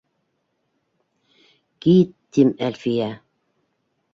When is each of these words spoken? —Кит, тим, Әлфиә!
—Кит, 1.83 2.15
тим, 2.37 2.53
Әлфиә! 2.69 3.11